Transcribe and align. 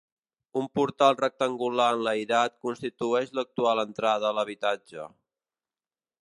Un 0.59 0.63
portal 0.77 1.17
rectangular 1.19 1.85
enlairat 1.97 2.55
constitueix 2.69 3.31
l'actual 3.41 3.83
entrada 3.85 4.27
a 4.31 4.35
l'habitatge. 4.39 5.07